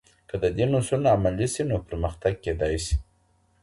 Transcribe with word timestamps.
که 0.29 0.35
د 0.43 0.45
دین 0.57 0.71
اصول 0.79 1.03
عملي 1.15 1.47
سي، 1.53 1.61
نو 1.69 1.75
پرمختګ 1.87 2.33
کيدای 2.43 2.75
سي. 2.85 2.95